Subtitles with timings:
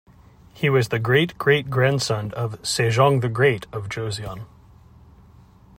[0.51, 4.47] He was the great-great-grandson of Sejong the Great of Joseon.